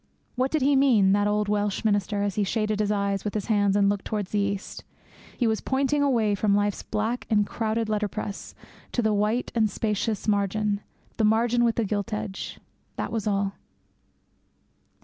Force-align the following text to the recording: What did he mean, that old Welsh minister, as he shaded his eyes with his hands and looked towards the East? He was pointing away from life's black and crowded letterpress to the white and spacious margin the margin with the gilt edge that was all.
What 0.35 0.49
did 0.49 0.63
he 0.63 0.75
mean, 0.75 1.11
that 1.11 1.27
old 1.27 1.47
Welsh 1.47 1.85
minister, 1.85 2.23
as 2.23 2.33
he 2.33 2.43
shaded 2.43 2.79
his 2.79 2.91
eyes 2.91 3.23
with 3.23 3.35
his 3.35 3.45
hands 3.45 3.75
and 3.75 3.87
looked 3.87 4.05
towards 4.05 4.31
the 4.31 4.39
East? 4.39 4.83
He 5.37 5.45
was 5.45 5.61
pointing 5.61 6.01
away 6.01 6.33
from 6.33 6.55
life's 6.55 6.81
black 6.81 7.27
and 7.29 7.45
crowded 7.45 7.87
letterpress 7.87 8.55
to 8.93 9.03
the 9.03 9.13
white 9.13 9.51
and 9.53 9.69
spacious 9.69 10.27
margin 10.27 10.81
the 11.17 11.23
margin 11.23 11.63
with 11.63 11.75
the 11.75 11.85
gilt 11.85 12.13
edge 12.13 12.59
that 12.95 13.11
was 13.11 13.27
all. 13.27 13.53